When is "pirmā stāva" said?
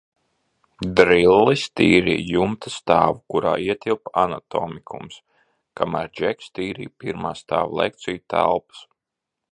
7.05-7.83